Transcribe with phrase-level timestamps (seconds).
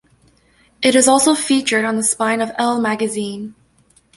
[0.81, 3.53] It is also featured on the spine of "Elle" magazine.